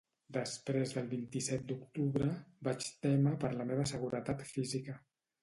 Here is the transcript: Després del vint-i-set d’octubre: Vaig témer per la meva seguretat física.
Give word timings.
Després 0.35 0.93
del 0.95 1.11
vint-i-set 1.11 1.67
d’octubre: 1.71 2.31
Vaig 2.69 2.89
témer 3.09 3.35
per 3.45 3.53
la 3.61 3.69
meva 3.75 3.87
seguretat 3.93 4.45
física. 4.57 4.99